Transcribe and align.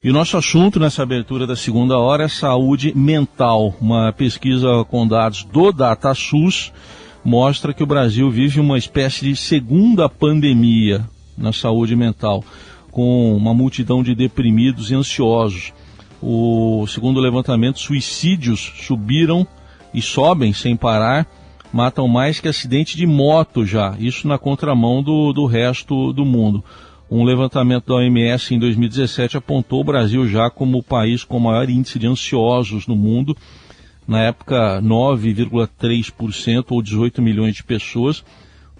E 0.00 0.10
o 0.10 0.12
nosso 0.12 0.36
assunto 0.36 0.78
nessa 0.78 1.02
abertura 1.02 1.44
da 1.44 1.56
segunda 1.56 1.98
hora 1.98 2.22
é 2.22 2.28
saúde 2.28 2.96
mental. 2.96 3.74
Uma 3.80 4.12
pesquisa 4.12 4.84
com 4.88 5.04
dados 5.04 5.42
do 5.42 5.72
DataSUS 5.72 6.72
mostra 7.24 7.74
que 7.74 7.82
o 7.82 7.86
Brasil 7.86 8.30
vive 8.30 8.60
uma 8.60 8.78
espécie 8.78 9.24
de 9.24 9.34
segunda 9.34 10.08
pandemia 10.08 11.04
na 11.36 11.52
saúde 11.52 11.96
mental, 11.96 12.44
com 12.92 13.36
uma 13.36 13.52
multidão 13.52 14.00
de 14.00 14.14
deprimidos 14.14 14.92
e 14.92 14.94
ansiosos. 14.94 15.72
O 16.22 16.86
segundo 16.86 17.18
levantamento, 17.18 17.80
suicídios 17.80 18.74
subiram 18.86 19.44
e 19.92 20.00
sobem 20.00 20.52
sem 20.52 20.76
parar, 20.76 21.26
matam 21.72 22.06
mais 22.06 22.38
que 22.38 22.46
acidente 22.46 22.96
de 22.96 23.04
moto 23.04 23.66
já, 23.66 23.96
isso 23.98 24.28
na 24.28 24.38
contramão 24.38 25.02
do, 25.02 25.32
do 25.32 25.44
resto 25.44 26.12
do 26.12 26.24
mundo. 26.24 26.62
Um 27.10 27.24
levantamento 27.24 27.86
da 27.86 27.94
OMS 27.94 28.54
em 28.54 28.58
2017 28.58 29.38
apontou 29.38 29.80
o 29.80 29.84
Brasil 29.84 30.28
já 30.28 30.50
como 30.50 30.78
o 30.78 30.82
país 30.82 31.24
com 31.24 31.40
maior 31.40 31.70
índice 31.70 31.98
de 31.98 32.06
ansiosos 32.06 32.86
no 32.86 32.94
mundo. 32.94 33.36
Na 34.06 34.20
época, 34.22 34.80
9,3% 34.82 36.66
ou 36.70 36.82
18 36.82 37.22
milhões 37.22 37.56
de 37.56 37.64
pessoas. 37.64 38.22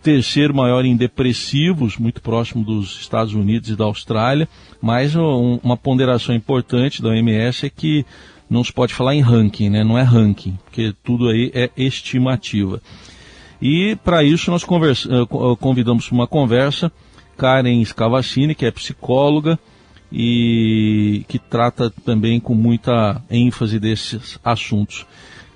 Terceiro 0.02 0.54
maior 0.54 0.84
em 0.84 0.96
depressivos, 0.96 1.96
muito 1.96 2.20
próximo 2.20 2.64
dos 2.64 3.00
Estados 3.00 3.34
Unidos 3.34 3.70
e 3.70 3.76
da 3.76 3.84
Austrália. 3.84 4.48
Mas 4.80 5.16
um, 5.16 5.58
uma 5.62 5.76
ponderação 5.76 6.34
importante 6.34 7.02
da 7.02 7.08
OMS 7.08 7.66
é 7.66 7.70
que 7.70 8.04
não 8.48 8.62
se 8.62 8.72
pode 8.72 8.94
falar 8.94 9.14
em 9.14 9.20
ranking, 9.20 9.70
né? 9.70 9.82
não 9.84 9.98
é 9.98 10.02
ranking, 10.02 10.58
porque 10.64 10.94
tudo 11.02 11.28
aí 11.28 11.50
é 11.54 11.70
estimativa. 11.76 12.80
E 13.60 13.96
para 14.04 14.22
isso 14.22 14.50
nós 14.50 14.62
eh, 14.62 14.66
convidamos 15.58 16.10
uma 16.12 16.26
conversa 16.26 16.92
Karen 17.38 17.84
Scavacini, 17.84 18.54
que 18.54 18.66
é 18.66 18.70
psicóloga 18.72 19.56
e 20.10 21.24
que 21.28 21.38
trata 21.38 21.90
também 22.04 22.40
com 22.40 22.54
muita 22.54 23.22
ênfase 23.30 23.78
desses 23.78 24.38
assuntos. 24.44 25.06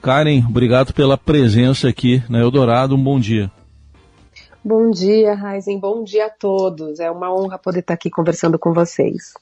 Karen, 0.01 0.45
obrigado 0.49 0.95
pela 0.95 1.19
presença 1.19 1.89
aqui 1.89 2.23
na 2.29 2.39
Eldorado. 2.39 2.95
Um 2.95 3.03
bom 3.03 3.19
dia. 3.19 3.51
Bom 4.65 4.91
dia, 4.91 5.35
Raizen. 5.35 5.81
Bom 5.81 6.05
dia 6.05 6.27
a 6.27 6.31
todos. 6.31 7.01
É 7.01 7.11
uma 7.11 7.35
honra 7.35 7.59
poder 7.59 7.81
estar 7.81 7.95
aqui 7.95 8.09
conversando 8.09 8.59
com 8.59 8.73
vocês. 8.73 9.35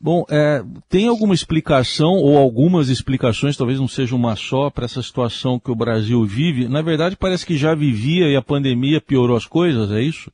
Bom, 0.00 0.24
é, 0.30 0.62
tem 0.88 1.08
alguma 1.08 1.34
explicação 1.34 2.12
ou 2.12 2.36
algumas 2.36 2.88
explicações, 2.88 3.56
talvez 3.56 3.80
não 3.80 3.88
seja 3.88 4.14
uma 4.14 4.36
só, 4.36 4.70
para 4.70 4.84
essa 4.84 5.02
situação 5.02 5.58
que 5.58 5.70
o 5.70 5.74
Brasil 5.74 6.24
vive? 6.24 6.68
Na 6.68 6.82
verdade, 6.82 7.16
parece 7.16 7.46
que 7.46 7.56
já 7.56 7.74
vivia 7.74 8.28
e 8.28 8.36
a 8.36 8.42
pandemia 8.42 9.00
piorou 9.00 9.36
as 9.36 9.46
coisas, 9.46 9.90
é 9.90 10.02
isso? 10.02 10.30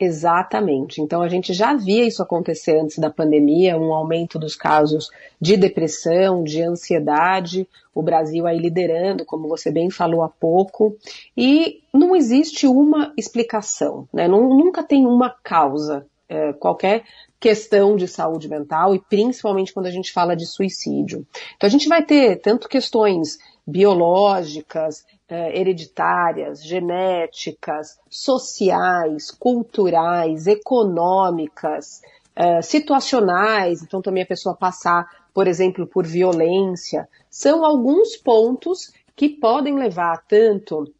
Exatamente. 0.00 1.00
Então 1.00 1.22
a 1.22 1.28
gente 1.28 1.52
já 1.52 1.74
via 1.74 2.06
isso 2.06 2.22
acontecer 2.22 2.78
antes 2.78 2.98
da 2.98 3.10
pandemia, 3.10 3.76
um 3.76 3.92
aumento 3.92 4.38
dos 4.38 4.54
casos 4.54 5.10
de 5.40 5.56
depressão, 5.56 6.44
de 6.44 6.62
ansiedade, 6.62 7.68
o 7.92 8.02
Brasil 8.02 8.46
aí 8.46 8.58
liderando, 8.58 9.24
como 9.24 9.48
você 9.48 9.72
bem 9.72 9.90
falou 9.90 10.22
há 10.22 10.28
pouco, 10.28 10.96
e 11.36 11.80
não 11.92 12.14
existe 12.14 12.66
uma 12.66 13.12
explicação, 13.16 14.08
né? 14.12 14.28
nunca 14.28 14.82
tem 14.84 15.04
uma 15.04 15.30
causa. 15.42 16.06
É, 16.30 16.52
qualquer 16.52 17.04
questão 17.40 17.96
de 17.96 18.06
saúde 18.06 18.50
mental 18.50 18.94
e 18.94 18.98
principalmente 18.98 19.72
quando 19.72 19.86
a 19.86 19.90
gente 19.90 20.12
fala 20.12 20.36
de 20.36 20.44
suicídio. 20.44 21.26
Então 21.56 21.66
a 21.66 21.70
gente 21.70 21.88
vai 21.88 22.04
ter 22.04 22.36
tanto 22.36 22.68
questões 22.68 23.38
biológicas, 23.66 25.06
hereditárias, 25.28 26.64
genéticas, 26.64 27.98
sociais, 28.08 29.30
culturais, 29.30 30.46
econômicas, 30.46 32.00
eh, 32.34 32.62
situacionais, 32.62 33.82
então 33.82 34.00
também 34.00 34.22
a 34.22 34.26
pessoa 34.26 34.56
passar, 34.56 35.06
por 35.34 35.46
exemplo, 35.46 35.86
por 35.86 36.06
violência, 36.06 37.08
são 37.28 37.64
alguns 37.64 38.16
pontos 38.16 38.92
que 39.14 39.28
podem 39.28 39.74
levar 39.74 40.24
tanto 40.26 40.92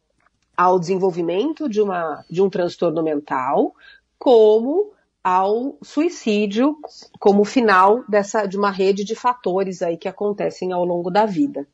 ao 0.55 0.77
desenvolvimento 0.77 1.69
de, 1.69 1.81
uma, 1.81 2.23
de 2.29 2.41
um 2.41 2.49
transtorno 2.49 3.01
mental, 3.01 3.73
como 4.17 4.91
ao 5.23 5.77
suicídio 5.81 6.77
como 7.19 7.45
final 7.45 8.03
dessa, 8.09 8.45
de 8.45 8.57
uma 8.57 8.69
rede 8.69 9.03
de 9.03 9.15
fatores 9.15 9.81
aí 9.81 9.97
que 9.97 10.07
acontecem 10.07 10.73
ao 10.73 10.83
longo 10.83 11.09
da 11.09 11.25
vida. 11.25 11.65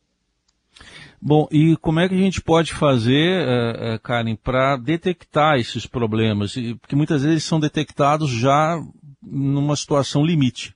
Bom, 1.28 1.48
e 1.52 1.76
como 1.78 2.00
é 2.00 2.08
que 2.08 2.14
a 2.14 2.20
gente 2.20 2.40
pode 2.40 2.72
fazer, 2.72 3.48
uh, 3.48 3.96
uh, 3.96 4.00
Karen, 4.00 4.36
para 4.36 4.78
detectar 4.78 5.58
esses 5.58 5.88
problemas? 5.88 6.54
Porque 6.80 6.96
muitas 6.96 7.24
vezes 7.24 7.44
são 7.44 7.60
detectados 7.60 8.30
já 8.30 8.80
numa 9.24 9.76
situação 9.76 10.24
limite. 10.24 10.76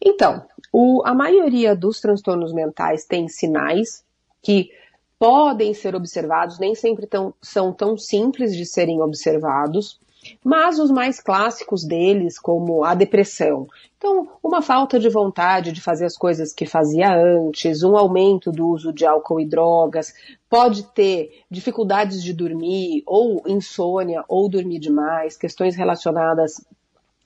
Então, 0.00 0.46
o, 0.72 1.02
a 1.04 1.12
maioria 1.12 1.74
dos 1.74 2.00
transtornos 2.00 2.52
mentais 2.52 3.04
tem 3.04 3.26
sinais 3.26 4.04
que 4.40 4.70
podem 5.18 5.74
ser 5.74 5.96
observados, 5.96 6.60
nem 6.60 6.76
sempre 6.76 7.08
tão, 7.08 7.34
são 7.42 7.72
tão 7.72 7.98
simples 7.98 8.54
de 8.54 8.64
serem 8.64 9.02
observados. 9.02 9.98
Mas 10.42 10.78
os 10.78 10.90
mais 10.90 11.20
clássicos 11.20 11.84
deles, 11.84 12.38
como 12.38 12.84
a 12.84 12.94
depressão. 12.94 13.66
Então, 13.96 14.28
uma 14.42 14.60
falta 14.60 14.98
de 14.98 15.08
vontade 15.08 15.72
de 15.72 15.80
fazer 15.80 16.04
as 16.04 16.16
coisas 16.16 16.52
que 16.52 16.66
fazia 16.66 17.14
antes, 17.14 17.82
um 17.82 17.96
aumento 17.96 18.52
do 18.52 18.68
uso 18.68 18.92
de 18.92 19.06
álcool 19.06 19.40
e 19.40 19.46
drogas, 19.46 20.12
pode 20.48 20.84
ter 20.92 21.42
dificuldades 21.50 22.22
de 22.22 22.32
dormir, 22.32 23.02
ou 23.06 23.42
insônia, 23.46 24.24
ou 24.28 24.48
dormir 24.48 24.78
demais, 24.78 25.36
questões 25.36 25.74
relacionadas 25.74 26.64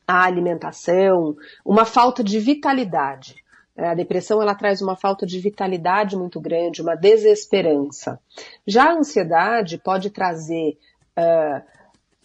à 0.06 0.24
alimentação, 0.24 1.36
uma 1.64 1.84
falta 1.84 2.22
de 2.22 2.38
vitalidade. 2.38 3.36
A 3.76 3.94
depressão 3.94 4.42
ela 4.42 4.56
traz 4.56 4.82
uma 4.82 4.96
falta 4.96 5.24
de 5.24 5.38
vitalidade 5.38 6.16
muito 6.16 6.40
grande, 6.40 6.82
uma 6.82 6.96
desesperança. 6.96 8.18
Já 8.66 8.90
a 8.90 8.94
ansiedade 8.94 9.78
pode 9.78 10.10
trazer 10.10 10.76
uh, 11.16 11.62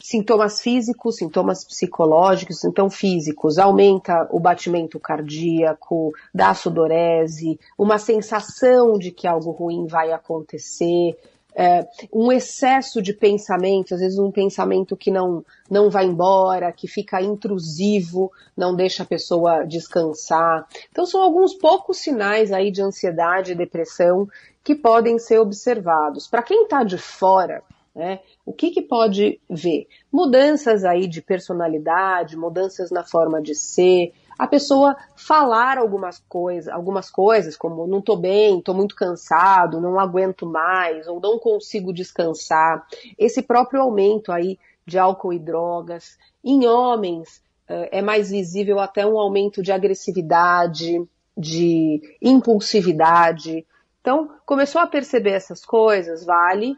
sintomas 0.04 0.60
físicos, 0.60 1.16
sintomas 1.16 1.64
psicológicos, 1.64 2.66
então 2.66 2.90
físicos, 2.90 3.58
aumenta 3.58 4.28
o 4.32 4.40
batimento 4.40 5.00
cardíaco, 5.00 6.12
dá 6.34 6.54
sudorese, 6.54 7.58
uma 7.78 7.98
sensação 7.98 9.00
de 9.00 9.12
que 9.12 9.26
algo 9.26 9.52
ruim 9.52 9.88
vai 9.88 10.12
acontecer, 10.12 11.18
é, 11.56 11.88
um 12.12 12.34
excesso 12.34 13.02
de 13.02 13.14
pensamento, 13.14 13.94
às 13.94 14.02
vezes 14.02 14.20
um 14.20 14.30
pensamento 14.30 14.98
que 14.98 15.10
não, 15.10 15.46
não 15.70 15.90
vai 15.90 16.04
embora, 16.04 16.74
que 16.74 16.88
fica 16.88 17.22
intrusivo, 17.22 18.30
não 18.58 18.76
deixa 18.76 19.04
a 19.04 19.06
pessoa 19.06 19.64
descansar. 19.64 20.68
Então 20.92 21.06
são 21.06 21.22
alguns 21.22 21.54
poucos 21.54 22.00
sinais 22.00 22.52
aí 22.52 22.72
de 22.72 22.82
ansiedade 22.82 23.54
e 23.54 23.56
depressão 23.56 24.28
que 24.62 24.76
podem 24.76 25.18
ser 25.18 25.40
observados. 25.40 26.28
Para 26.28 26.44
quem 26.44 26.64
está 26.64 26.84
de 26.84 26.98
fora, 26.98 27.64
né? 27.96 28.20
O 28.46 28.52
que, 28.52 28.72
que 28.72 28.82
pode 28.82 29.40
ver? 29.50 29.88
Mudanças 30.12 30.84
aí 30.84 31.08
de 31.08 31.22
personalidade, 31.22 32.36
mudanças 32.36 32.90
na 32.90 33.04
forma 33.04 33.42
de 33.42 33.54
ser, 33.54 34.14
a 34.38 34.48
pessoa 34.48 34.96
falar 35.16 35.78
algumas 35.78 36.20
coisas, 36.28 36.74
algumas 36.74 37.10
coisas 37.10 37.56
como 37.56 37.86
não 37.86 38.00
estou 38.00 38.18
bem, 38.18 38.58
estou 38.58 38.74
muito 38.74 38.96
cansado, 38.96 39.80
não 39.80 40.00
aguento 40.00 40.46
mais, 40.46 41.08
ou 41.08 41.20
não 41.20 41.38
consigo 41.38 41.94
descansar. 41.94 42.86
Esse 43.18 43.44
próprio 43.44 43.82
aumento 43.82 44.32
aí 44.32 44.58
de 44.86 44.98
álcool 44.98 45.34
e 45.34 45.40
drogas. 45.40 46.18
Em 46.44 46.66
homens 46.68 47.44
é 47.68 48.02
mais 48.02 48.32
visível 48.32 48.80
até 48.80 49.06
um 49.06 49.18
aumento 49.18 49.62
de 49.62 49.72
agressividade, 49.72 51.02
de 51.38 52.18
impulsividade. 52.22 53.66
Então, 54.02 54.30
começou 54.46 54.82
a 54.82 54.88
perceber 54.88 55.32
essas 55.32 55.64
coisas, 55.64 56.26
vale 56.26 56.76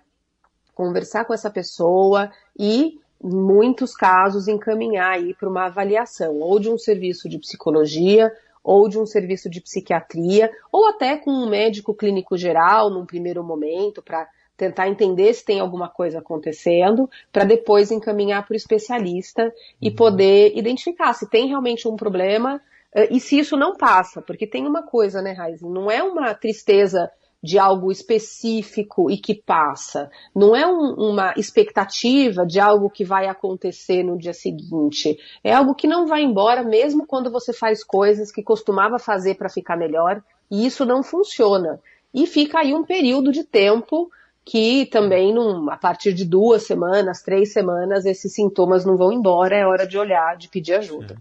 conversar 0.76 1.26
com 1.26 1.34
essa 1.34 1.50
pessoa 1.50 2.30
e, 2.60 3.00
em 3.24 3.36
muitos 3.36 3.96
casos, 3.96 4.48
encaminhar 4.48 5.14
aí 5.14 5.34
para 5.34 5.50
uma 5.50 5.66
avaliação, 5.66 6.40
ou 6.40 6.60
de 6.60 6.70
um 6.70 6.78
serviço 6.78 7.28
de 7.28 7.40
psicologia, 7.40 8.32
ou 8.64 8.90
de 8.90 9.00
um 9.00 9.06
serviço 9.06 9.50
de 9.50 9.62
psiquiatria, 9.62 10.52
ou 10.72 10.88
até 10.88 11.18
com 11.18 11.32
um 11.32 11.50
médico 11.50 11.94
clínico 11.94 12.38
geral 12.38 12.90
num 12.90 13.06
primeiro 13.06 13.44
momento, 13.44 14.02
para 14.02 14.28
tentar 14.58 14.88
entender 14.88 15.34
se 15.34 15.46
tem 15.46 15.60
alguma 15.60 15.90
coisa 15.90 16.20
acontecendo, 16.20 17.10
para 17.32 17.44
depois 17.44 17.92
encaminhar 17.92 18.46
para 18.46 18.54
o 18.54 18.58
especialista 18.58 19.54
e 19.82 19.90
uhum. 19.90 19.96
poder 19.96 20.58
identificar 20.58 21.14
se 21.14 21.30
tem 21.30 21.48
realmente 21.48 21.88
um 21.88 21.96
problema 21.96 22.62
eh, 22.94 23.10
e 23.12 23.20
se 23.20 23.38
isso 23.38 23.58
não 23.58 23.76
passa, 23.76 24.22
porque 24.22 24.48
tem 24.48 24.66
uma 24.66 24.84
coisa, 24.84 25.22
né, 25.22 25.34
Raiz, 25.34 25.62
não 25.62 25.92
é 25.92 26.02
uma 26.02 26.34
tristeza 26.34 27.12
de 27.46 27.60
algo 27.60 27.92
específico 27.92 29.10
e 29.12 29.18
que 29.18 29.36
passa. 29.36 30.10
Não 30.36 30.56
é 30.56 30.66
um, 30.66 30.96
uma 30.96 31.34
expectativa 31.38 32.46
de 32.46 32.60
algo 32.60 32.90
que 32.90 33.06
vai 33.06 33.28
acontecer 33.28 34.04
no 34.04 34.18
dia 34.18 34.34
seguinte. 34.34 35.18
É 35.44 35.54
algo 35.54 35.76
que 35.76 35.88
não 35.88 36.08
vai 36.08 36.24
embora 36.24 36.64
mesmo 36.64 37.06
quando 37.06 37.30
você 37.30 37.54
faz 37.54 37.84
coisas 37.84 38.32
que 38.32 38.42
costumava 38.42 38.98
fazer 38.98 39.36
para 39.36 39.48
ficar 39.48 39.78
melhor 39.78 40.24
e 40.50 40.66
isso 40.66 40.86
não 40.86 41.04
funciona. 41.04 41.80
E 42.12 42.26
fica 42.26 42.60
aí 42.60 42.74
um 42.74 42.84
período 42.84 43.32
de 43.32 43.44
tempo 43.44 44.10
que 44.44 44.86
também, 44.88 45.34
num, 45.34 45.70
a 45.72 45.78
partir 45.78 46.14
de 46.14 46.24
duas 46.24 46.64
semanas, 46.64 47.22
três 47.22 47.52
semanas, 47.52 48.06
esses 48.06 48.34
sintomas 48.34 48.86
não 48.86 48.96
vão 48.96 49.12
embora, 49.12 49.56
é 49.56 49.66
hora 49.66 49.88
de 49.88 49.98
olhar, 49.98 50.38
de 50.38 50.48
pedir 50.48 50.76
ajuda. 50.76 51.18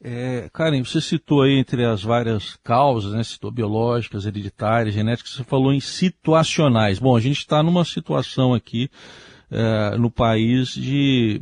É, 0.00 0.48
Karen, 0.52 0.84
você 0.84 1.00
citou 1.00 1.42
aí 1.42 1.58
entre 1.58 1.84
as 1.84 2.02
várias 2.02 2.56
causas, 2.62 3.12
né, 3.12 3.24
citou 3.24 3.50
biológicas, 3.50 4.26
hereditárias, 4.26 4.94
genéticas, 4.94 5.32
você 5.32 5.44
falou 5.44 5.72
em 5.72 5.80
situacionais. 5.80 6.98
Bom, 6.98 7.16
a 7.16 7.20
gente 7.20 7.38
está 7.38 7.62
numa 7.62 7.84
situação 7.84 8.54
aqui 8.54 8.88
é, 9.50 9.96
no 9.96 10.10
país 10.10 10.68
de 10.68 11.40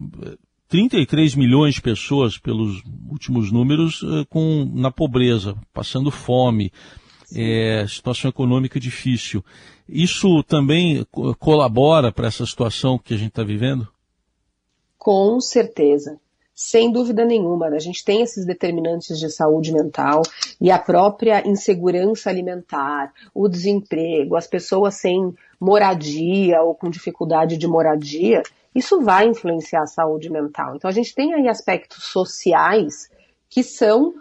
33 0.69 1.35
milhões 1.35 1.75
de 1.75 1.83
pessoas, 1.83 2.39
pelos 2.39 2.83
últimos 3.11 3.53
números, 3.53 4.03
é, 4.03 4.25
com, 4.25 4.71
na 4.75 4.91
pobreza, 4.91 5.55
passando 5.75 6.11
fome, 6.11 6.73
é, 7.35 7.85
situação 7.87 8.31
econômica 8.31 8.81
difícil. 8.81 9.45
Isso 9.89 10.43
também 10.45 11.07
colabora 11.39 12.11
para 12.11 12.27
essa 12.27 12.47
situação 12.47 12.99
que 12.99 13.15
a 13.15 13.17
gente 13.17 13.29
está 13.29 13.45
vivendo? 13.45 13.87
Com 14.99 15.41
certeza. 15.41 16.19
Sem 16.59 16.91
dúvida 16.91 17.23
nenhuma, 17.23 17.67
a 17.67 17.79
gente 17.79 18.03
tem 18.03 18.23
esses 18.23 18.47
determinantes 18.47 19.19
de 19.19 19.29
saúde 19.29 19.75
mental 19.75 20.23
e 20.59 20.71
a 20.71 20.79
própria 20.79 21.47
insegurança 21.47 22.31
alimentar, 22.31 23.13
o 23.35 23.47
desemprego, 23.47 24.35
as 24.35 24.47
pessoas 24.47 24.95
sem 24.95 25.35
moradia 25.61 26.63
ou 26.63 26.75
com 26.75 26.89
dificuldade 26.89 27.59
de 27.59 27.69
moradia, 27.69 28.43
isso 28.75 29.03
vai 29.03 29.29
influenciar 29.29 29.83
a 29.83 29.87
saúde 29.87 30.31
mental. 30.31 30.75
Então 30.75 30.89
a 30.89 30.95
gente 30.95 31.15
tem 31.15 31.35
aí 31.35 31.47
aspectos 31.47 32.05
sociais 32.05 33.11
que 33.51 33.63
são 33.63 34.15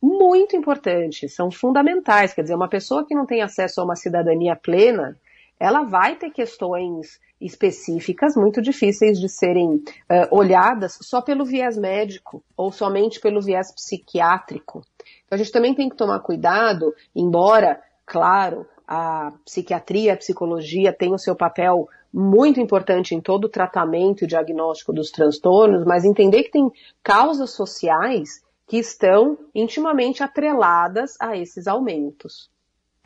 muito 0.00 0.54
importantes, 0.54 1.34
são 1.34 1.50
fundamentais. 1.50 2.32
Quer 2.32 2.42
dizer, 2.42 2.54
uma 2.54 2.68
pessoa 2.68 3.04
que 3.04 3.16
não 3.16 3.26
tem 3.26 3.42
acesso 3.42 3.80
a 3.80 3.84
uma 3.84 3.96
cidadania 3.96 4.54
plena, 4.54 5.18
ela 5.60 5.82
vai 5.82 6.16
ter 6.16 6.30
questões 6.30 7.20
específicas 7.38 8.34
muito 8.34 8.62
difíceis 8.62 9.20
de 9.20 9.28
serem 9.28 9.74
uh, 9.74 9.82
olhadas 10.30 10.98
só 11.02 11.20
pelo 11.20 11.44
viés 11.44 11.76
médico 11.76 12.42
ou 12.56 12.72
somente 12.72 13.20
pelo 13.20 13.42
viés 13.42 13.70
psiquiátrico. 13.70 14.82
Então 15.26 15.36
a 15.36 15.36
gente 15.36 15.52
também 15.52 15.74
tem 15.74 15.90
que 15.90 15.96
tomar 15.96 16.20
cuidado, 16.20 16.94
embora, 17.14 17.80
claro, 18.06 18.66
a 18.88 19.32
psiquiatria, 19.44 20.14
a 20.14 20.16
psicologia 20.16 20.92
tem 20.92 21.12
o 21.12 21.18
seu 21.18 21.36
papel 21.36 21.86
muito 22.12 22.58
importante 22.58 23.14
em 23.14 23.20
todo 23.20 23.44
o 23.44 23.48
tratamento 23.48 24.24
e 24.24 24.26
diagnóstico 24.26 24.92
dos 24.92 25.10
transtornos, 25.10 25.84
mas 25.84 26.04
entender 26.04 26.44
que 26.44 26.50
tem 26.50 26.70
causas 27.02 27.50
sociais 27.50 28.42
que 28.66 28.78
estão 28.78 29.38
intimamente 29.54 30.22
atreladas 30.22 31.16
a 31.20 31.36
esses 31.36 31.66
aumentos. 31.66 32.50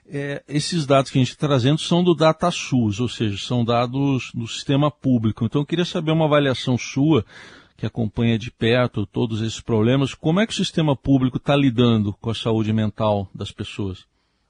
É, 0.06 0.42
esses 0.46 0.86
dados 0.86 1.10
que 1.10 1.18
a 1.18 1.22
gente 1.22 1.30
está 1.30 1.46
trazendo 1.46 1.78
são 1.78 2.04
do 2.04 2.14
DataSUS, 2.14 3.00
ou 3.00 3.08
seja, 3.08 3.38
são 3.38 3.64
dados 3.64 4.30
do 4.34 4.46
sistema 4.46 4.90
público. 4.90 5.44
Então 5.44 5.62
eu 5.62 5.66
queria 5.66 5.84
saber 5.84 6.12
uma 6.12 6.26
avaliação 6.26 6.76
sua, 6.76 7.24
que 7.76 7.86
acompanha 7.86 8.38
de 8.38 8.50
perto 8.50 9.06
todos 9.06 9.42
esses 9.42 9.60
problemas, 9.60 10.14
como 10.14 10.40
é 10.40 10.46
que 10.46 10.52
o 10.52 10.56
sistema 10.56 10.96
público 10.96 11.38
está 11.38 11.56
lidando 11.56 12.12
com 12.20 12.30
a 12.30 12.34
saúde 12.34 12.72
mental 12.72 13.28
das 13.34 13.50
pessoas? 13.50 14.06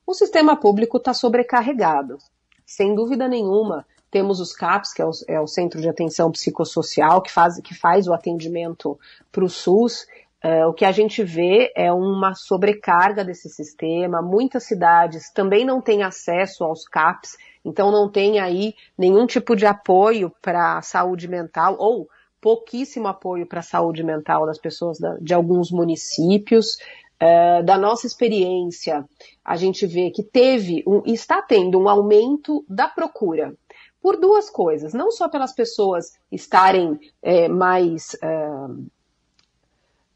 O 0.06 0.12
sistema 0.12 0.56
público 0.56 0.98
está 0.98 1.14
sobrecarregado. 1.14 2.18
Sem 2.66 2.94
dúvida 2.94 3.26
nenhuma, 3.28 3.86
temos 4.10 4.40
os 4.40 4.52
CAPs, 4.52 4.92
que 4.92 5.02
é 5.02 5.06
o, 5.06 5.10
é 5.28 5.40
o 5.40 5.46
Centro 5.46 5.80
de 5.80 5.88
Atenção 5.88 6.30
Psicossocial, 6.30 7.22
que 7.22 7.32
faz, 7.32 7.60
que 7.60 7.74
faz 7.74 8.06
o 8.06 8.12
atendimento 8.12 8.98
para 9.32 9.44
o 9.44 9.48
SUS, 9.48 10.06
Uh, 10.44 10.68
o 10.68 10.74
que 10.74 10.84
a 10.84 10.92
gente 10.92 11.24
vê 11.24 11.72
é 11.74 11.90
uma 11.90 12.34
sobrecarga 12.34 13.24
desse 13.24 13.48
sistema. 13.48 14.20
Muitas 14.20 14.64
cidades 14.64 15.32
também 15.32 15.64
não 15.64 15.80
têm 15.80 16.02
acesso 16.02 16.64
aos 16.64 16.86
CAPs, 16.86 17.34
então 17.64 17.90
não 17.90 18.10
tem 18.10 18.38
aí 18.38 18.74
nenhum 18.98 19.26
tipo 19.26 19.56
de 19.56 19.64
apoio 19.64 20.30
para 20.42 20.76
a 20.76 20.82
saúde 20.82 21.26
mental 21.26 21.76
ou 21.78 22.06
pouquíssimo 22.42 23.08
apoio 23.08 23.46
para 23.46 23.60
a 23.60 23.62
saúde 23.62 24.04
mental 24.04 24.44
das 24.44 24.58
pessoas 24.58 24.98
da, 24.98 25.16
de 25.18 25.32
alguns 25.32 25.70
municípios. 25.70 26.76
Uh, 27.14 27.62
da 27.64 27.78
nossa 27.78 28.06
experiência, 28.06 29.02
a 29.42 29.56
gente 29.56 29.86
vê 29.86 30.10
que 30.10 30.22
teve 30.22 30.82
um, 30.86 31.00
está 31.06 31.40
tendo 31.40 31.78
um 31.78 31.88
aumento 31.88 32.62
da 32.68 32.86
procura 32.86 33.54
por 34.02 34.20
duas 34.20 34.50
coisas, 34.50 34.92
não 34.92 35.10
só 35.10 35.26
pelas 35.26 35.54
pessoas 35.54 36.12
estarem 36.30 36.98
é, 37.22 37.48
mais 37.48 38.14
uh, 38.14 38.84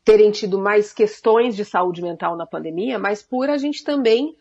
terem 0.08 0.30
tido 0.30 0.58
mais 0.58 0.90
questões 0.90 1.54
de 1.54 1.66
saúde 1.66 2.00
mental 2.00 2.34
na 2.34 2.46
pandemia, 2.46 2.98
mas 2.98 3.22
por 3.22 3.50
a 3.50 3.58
gente 3.58 3.84
também 3.84 4.34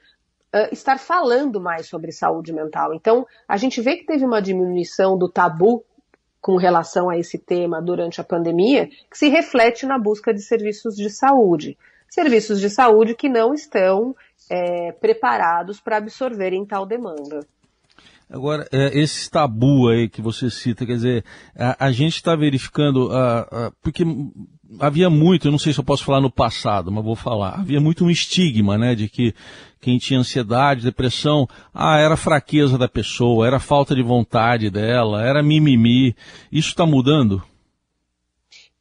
uh, 0.55 0.71
estar 0.71 0.97
falando 0.97 1.59
mais 1.59 1.89
sobre 1.89 2.13
saúde 2.13 2.53
mental. 2.53 2.93
Então, 2.93 3.27
a 3.45 3.57
gente 3.57 3.81
vê 3.81 3.97
que 3.97 4.05
teve 4.05 4.23
uma 4.23 4.41
diminuição 4.41 5.17
do 5.17 5.27
tabu 5.27 5.83
com 6.39 6.55
relação 6.55 7.09
a 7.09 7.17
esse 7.17 7.37
tema 7.37 7.81
durante 7.81 8.21
a 8.21 8.23
pandemia, 8.23 8.87
que 9.11 9.17
se 9.17 9.27
reflete 9.27 9.85
na 9.85 9.99
busca 9.99 10.33
de 10.33 10.41
serviços 10.41 10.95
de 10.95 11.09
saúde. 11.09 11.77
Serviços 12.09 12.61
de 12.61 12.69
saúde 12.69 13.13
que 13.13 13.27
não 13.27 13.53
estão 13.53 14.15
é, 14.49 14.93
preparados 14.93 15.81
para 15.81 15.97
absorverem 15.97 16.65
tal 16.65 16.85
demanda. 16.85 17.45
Agora, 18.29 18.67
é, 18.73 18.99
esse 18.99 19.29
tabu 19.31 19.87
aí 19.87 20.09
que 20.09 20.21
você 20.21 20.49
cita, 20.49 20.85
quer 20.85 20.95
dizer, 20.95 21.25
a, 21.55 21.85
a 21.85 21.91
gente 21.91 22.15
está 22.15 22.35
verificando, 22.35 23.07
uh, 23.07 23.67
uh, 23.69 23.75
porque 23.81 24.03
havia 24.81 25.09
muito, 25.09 25.47
eu 25.47 25.51
não 25.51 25.57
sei 25.57 25.71
se 25.71 25.79
eu 25.79 25.83
posso 25.83 26.03
falar 26.03 26.19
no 26.19 26.29
passado, 26.29 26.91
mas 26.91 27.05
vou 27.05 27.15
falar, 27.15 27.59
havia 27.59 27.79
muito 27.79 28.03
um 28.03 28.09
estigma, 28.09 28.77
né, 28.77 28.95
de 28.95 29.07
que 29.07 29.33
quem 29.79 29.97
tinha 29.97 30.19
ansiedade, 30.19 30.83
depressão, 30.83 31.47
ah, 31.73 31.97
era 31.97 32.17
fraqueza 32.17 32.77
da 32.77 32.89
pessoa, 32.89 33.47
era 33.47 33.59
falta 33.59 33.95
de 33.95 34.03
vontade 34.03 34.69
dela, 34.69 35.23
era 35.23 35.41
mimimi. 35.41 36.15
Isso 36.51 36.69
está 36.69 36.85
mudando? 36.85 37.41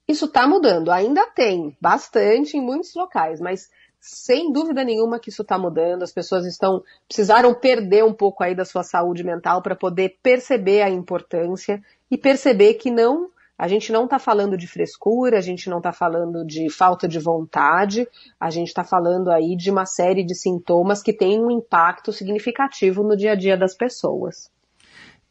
Isso 0.09 0.25
está 0.25 0.49
mudando, 0.49 0.91
ainda 0.91 1.27
tem, 1.27 1.77
bastante 1.81 2.57
em 2.57 2.61
muitos 2.61 2.95
locais, 2.95 3.41
mas 3.41 3.69
sem 4.01 4.53
dúvida 4.53 4.85
nenhuma 4.85 5.19
que 5.19 5.31
isso 5.31 5.43
está 5.43 5.59
mudando. 5.59 6.03
As 6.03 6.13
pessoas 6.13 6.47
estão 6.47 6.83
precisaram 7.09 7.55
perder 7.55 8.05
um 8.05 8.13
pouco 8.13 8.43
aí 8.43 8.55
da 8.55 8.65
sua 8.65 8.83
saúde 8.83 9.25
mental 9.25 9.63
para 9.63 9.75
poder 9.75 10.19
perceber 10.23 10.83
a 10.83 10.91
importância 10.91 11.83
e 12.11 12.17
perceber 12.17 12.75
que 12.75 12.91
não 12.91 13.31
a 13.59 13.69
gente 13.69 13.91
não 13.91 14.05
está 14.05 14.19
falando 14.19 14.57
de 14.57 14.67
frescura, 14.67 15.39
a 15.39 15.41
gente 15.41 15.71
não 15.71 15.79
está 15.79 15.91
falando 15.91 16.45
de 16.45 16.69
falta 16.69 17.09
de 17.09 17.19
vontade, 17.19 18.07
a 18.39 18.51
gente 18.51 18.69
está 18.69 18.85
falando 18.85 19.31
aí 19.31 19.57
de 19.57 19.71
uma 19.71 19.87
série 19.87 20.23
de 20.23 20.35
sintomas 20.35 21.03
que 21.03 21.13
têm 21.13 21.43
um 21.43 21.51
impacto 21.51 22.13
significativo 22.13 23.03
no 23.03 23.17
dia 23.17 23.33
a 23.33 23.35
dia 23.35 23.57
das 23.57 23.75
pessoas. 23.75 24.51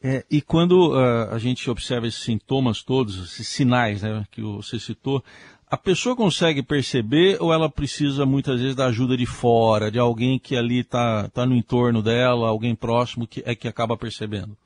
É, 0.08 0.24
e 0.30 0.40
quando 0.40 0.92
uh, 0.92 1.34
a 1.34 1.38
gente 1.38 1.68
observa 1.68 2.06
esses 2.06 2.22
sintomas 2.22 2.80
todos, 2.80 3.24
esses 3.24 3.48
sinais 3.48 4.02
né, 4.02 4.24
que 4.30 4.40
você 4.40 4.78
citou, 4.78 5.20
a 5.68 5.76
pessoa 5.76 6.14
consegue 6.14 6.62
perceber 6.62 7.38
ou 7.42 7.52
ela 7.52 7.68
precisa 7.68 8.24
muitas 8.24 8.60
vezes 8.60 8.76
da 8.76 8.86
ajuda 8.86 9.16
de 9.16 9.26
fora, 9.26 9.90
de 9.90 9.98
alguém 9.98 10.38
que 10.38 10.56
ali 10.56 10.82
está 10.82 11.28
tá 11.30 11.44
no 11.44 11.56
entorno 11.56 12.04
dela, 12.04 12.48
alguém 12.48 12.72
próximo 12.72 13.26
que 13.26 13.42
é 13.44 13.56
que 13.56 13.66
acaba 13.66 13.96
percebendo? 13.96 14.56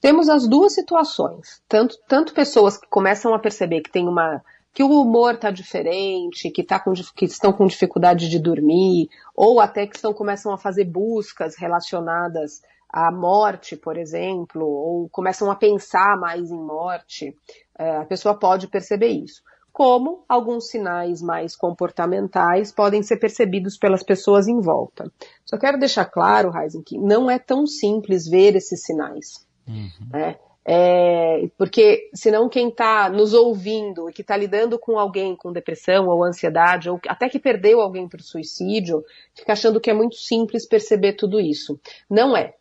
Temos 0.00 0.30
as 0.30 0.48
duas 0.48 0.72
situações, 0.72 1.60
tanto, 1.68 1.98
tanto 2.08 2.32
pessoas 2.32 2.78
que 2.78 2.88
começam 2.88 3.34
a 3.34 3.38
perceber 3.38 3.82
que 3.82 3.92
tem 3.92 4.08
uma 4.08 4.42
que 4.72 4.82
o 4.82 5.02
humor 5.02 5.34
está 5.34 5.50
diferente, 5.50 6.48
que, 6.48 6.62
tá 6.62 6.80
com, 6.80 6.94
que 7.14 7.26
estão 7.26 7.52
com 7.52 7.66
dificuldade 7.66 8.30
de 8.30 8.38
dormir, 8.38 9.10
ou 9.36 9.60
até 9.60 9.86
que 9.86 9.96
estão, 9.96 10.14
começam 10.14 10.50
a 10.50 10.56
fazer 10.56 10.84
buscas 10.84 11.56
relacionadas 11.58 12.62
à 12.92 13.10
morte, 13.10 13.76
por 13.76 13.96
exemplo, 13.96 14.66
ou 14.66 15.08
começam 15.10 15.50
a 15.50 15.56
pensar 15.56 16.18
mais 16.18 16.50
em 16.50 16.62
morte, 16.62 17.36
é, 17.78 17.96
a 17.96 18.04
pessoa 18.04 18.38
pode 18.38 18.68
perceber 18.68 19.08
isso. 19.08 19.42
Como 19.72 20.24
alguns 20.28 20.68
sinais 20.68 21.22
mais 21.22 21.54
comportamentais 21.54 22.72
podem 22.72 23.02
ser 23.02 23.18
percebidos 23.18 23.78
pelas 23.78 24.02
pessoas 24.02 24.48
em 24.48 24.60
volta. 24.60 25.10
Só 25.44 25.56
quero 25.56 25.78
deixar 25.78 26.04
claro, 26.06 26.50
Heisen, 26.54 26.82
que 26.82 26.98
não 26.98 27.30
é 27.30 27.38
tão 27.38 27.66
simples 27.66 28.28
ver 28.28 28.56
esses 28.56 28.82
sinais. 28.82 29.46
Uhum. 29.68 30.08
Né? 30.10 30.36
É, 30.72 31.48
porque 31.56 32.10
senão 32.14 32.48
quem 32.48 32.68
está 32.68 33.08
nos 33.08 33.32
ouvindo 33.32 34.10
e 34.10 34.12
que 34.12 34.22
está 34.22 34.36
lidando 34.36 34.78
com 34.78 34.98
alguém 34.98 35.34
com 35.34 35.52
depressão 35.52 36.06
ou 36.08 36.22
ansiedade, 36.22 36.90
ou 36.90 37.00
até 37.08 37.28
que 37.28 37.38
perdeu 37.38 37.80
alguém 37.80 38.08
para 38.08 38.20
o 38.20 38.24
suicídio, 38.24 39.02
fica 39.34 39.52
achando 39.52 39.80
que 39.80 39.90
é 39.90 39.94
muito 39.94 40.16
simples 40.16 40.68
perceber 40.68 41.14
tudo 41.14 41.40
isso. 41.40 41.80
Não 42.08 42.36
é. 42.36 42.54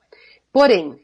Porém, 0.52 1.00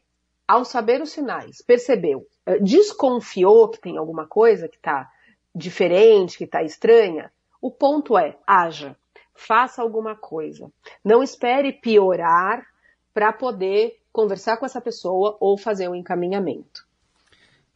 ao 0.48 0.64
saber 0.64 1.02
os 1.02 1.12
sinais, 1.12 1.62
percebeu, 1.62 2.26
é, 2.46 2.60
desconfiou 2.60 3.70
que 3.70 3.80
tem 3.80 3.98
alguma 3.98 4.26
coisa 4.28 4.68
que 4.68 4.78
está 4.78 5.10
diferente, 5.54 6.38
que 6.38 6.44
está 6.44 6.64
estranha, 6.64 7.32
o 7.62 7.72
ponto 7.72 8.18
é, 8.18 8.38
haja, 8.46 8.96
faça 9.34 9.82
alguma 9.82 10.16
coisa. 10.16 10.70
Não 11.04 11.24
espere 11.24 11.72
piorar 11.74 12.66
para 13.14 13.32
poder 13.32 13.98
conversar 14.12 14.58
com 14.58 14.66
essa 14.66 14.82
pessoa 14.82 15.38
ou 15.40 15.58
fazer 15.58 15.90
um 15.90 15.96
encaminhamento. 15.96 16.86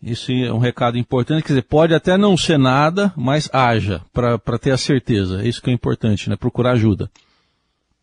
Isso 0.02 0.32
é 0.32 0.52
um 0.54 0.60
recado 0.60 0.98
importante, 0.98 1.42
quer 1.44 1.50
dizer, 1.50 1.64
pode 1.64 1.94
até 1.94 2.18
não 2.18 2.38
ser 2.38 2.58
nada, 2.58 3.14
mas 3.18 3.50
haja, 3.52 4.02
para 4.14 4.58
ter 4.58 4.72
a 4.72 4.78
certeza. 4.78 5.42
É 5.44 5.48
isso 5.48 5.62
que 5.62 5.70
é 5.70 5.74
importante, 5.74 6.30
né? 6.30 6.38
Procurar 6.38 6.72
ajuda. 6.72 7.12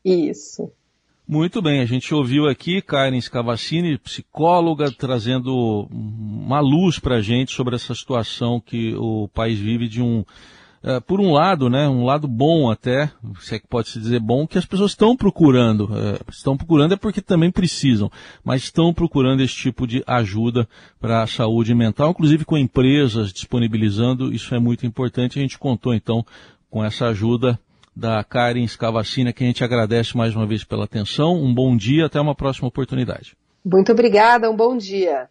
Isso. 0.05 0.71
Muito 1.29 1.61
bem, 1.61 1.81
a 1.81 1.85
gente 1.85 2.15
ouviu 2.15 2.47
aqui 2.47 2.81
Karen 2.81 3.21
Scavacini, 3.21 3.99
psicóloga, 3.99 4.93
trazendo 4.93 5.89
uma 5.91 6.61
luz 6.61 7.01
para 7.01 7.17
a 7.17 7.21
gente 7.21 7.53
sobre 7.53 7.75
essa 7.75 7.93
situação 7.97 8.61
que 8.61 8.95
o 8.95 9.29
país 9.35 9.59
vive 9.59 9.89
de 9.89 10.01
um 10.01 10.21
uh, 10.21 11.01
por 11.05 11.21
um 11.21 11.33
lado, 11.33 11.69
né, 11.69 11.89
um 11.89 12.05
lado 12.05 12.29
bom 12.29 12.71
até, 12.71 13.11
se 13.41 13.57
é 13.57 13.59
que 13.59 13.67
pode 13.67 13.89
se 13.89 13.99
dizer 13.99 14.21
bom, 14.21 14.47
que 14.47 14.57
as 14.57 14.65
pessoas 14.65 14.93
estão 14.93 15.17
procurando. 15.17 15.87
Uh, 15.87 16.31
estão 16.31 16.57
procurando 16.57 16.95
é 16.95 16.97
porque 16.97 17.21
também 17.21 17.51
precisam, 17.51 18.09
mas 18.45 18.63
estão 18.63 18.95
procurando 18.95 19.43
esse 19.43 19.55
tipo 19.57 19.85
de 19.85 20.05
ajuda 20.07 20.69
para 21.01 21.25
a 21.25 21.27
saúde 21.27 21.75
mental, 21.75 22.11
inclusive 22.11 22.45
com 22.45 22.57
empresas 22.57 23.33
disponibilizando. 23.33 24.33
Isso 24.33 24.55
é 24.55 24.61
muito 24.61 24.87
importante. 24.87 25.41
A 25.41 25.43
gente 25.43 25.59
contou 25.59 25.93
então 25.93 26.25
com 26.71 26.85
essa 26.85 27.07
ajuda 27.07 27.59
da 27.97 28.23
Karen 28.23 28.67
Scavacina, 28.69 29.33
que 29.33 29.43
a 29.43 29.47
gente 29.47 29.65
agradece 29.65 30.15
mais 30.17 30.37
uma 30.37 30.47
vez 30.47 30.63
pela 30.63 30.85
atenção. 30.85 31.35
Um 31.35 31.55
bom 31.55 31.75
dia, 31.75 32.05
até 32.05 32.21
uma 32.21 32.35
próxima 32.35 32.69
oportunidade. 32.69 33.35
Muito 33.65 33.91
obrigada, 33.91 34.51
um 34.51 34.55
bom 34.55 34.77
dia. 34.77 35.29